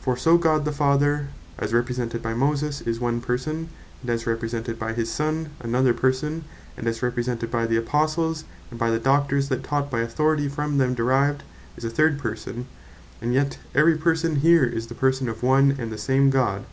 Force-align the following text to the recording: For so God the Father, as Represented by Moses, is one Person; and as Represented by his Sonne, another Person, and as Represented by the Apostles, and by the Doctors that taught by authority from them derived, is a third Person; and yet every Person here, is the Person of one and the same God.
For 0.00 0.16
so 0.16 0.38
God 0.38 0.64
the 0.64 0.70
Father, 0.70 1.30
as 1.58 1.74
Represented 1.74 2.22
by 2.22 2.32
Moses, 2.32 2.80
is 2.82 3.00
one 3.00 3.20
Person; 3.20 3.70
and 4.02 4.08
as 4.08 4.24
Represented 4.24 4.78
by 4.78 4.92
his 4.92 5.10
Sonne, 5.10 5.48
another 5.58 5.92
Person, 5.92 6.44
and 6.76 6.86
as 6.86 7.02
Represented 7.02 7.50
by 7.50 7.66
the 7.66 7.76
Apostles, 7.76 8.44
and 8.70 8.78
by 8.78 8.92
the 8.92 9.00
Doctors 9.00 9.48
that 9.48 9.64
taught 9.64 9.90
by 9.90 9.98
authority 9.98 10.46
from 10.46 10.78
them 10.78 10.94
derived, 10.94 11.42
is 11.76 11.82
a 11.82 11.90
third 11.90 12.20
Person; 12.20 12.66
and 13.20 13.34
yet 13.34 13.58
every 13.74 13.96
Person 13.96 14.36
here, 14.36 14.62
is 14.64 14.86
the 14.86 14.94
Person 14.94 15.28
of 15.28 15.42
one 15.42 15.74
and 15.76 15.90
the 15.90 15.98
same 15.98 16.30
God. 16.30 16.64